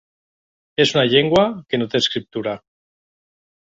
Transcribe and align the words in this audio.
És 0.85 0.93
una 0.95 1.05
llengua 1.13 1.45
que 1.69 1.83
no 1.83 1.91
té 1.93 2.05
escriptura. 2.07 2.59